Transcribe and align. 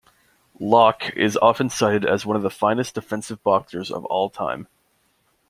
Locche 0.59 1.11
is 1.15 1.37
often 1.37 1.69
cited 1.69 2.07
as 2.07 2.25
one 2.25 2.35
of 2.35 2.41
the 2.41 2.49
finest 2.49 2.95
defensive 2.95 3.43
boxers 3.43 3.91
of 3.91 4.03
all 4.05 4.31
time. 4.31 4.67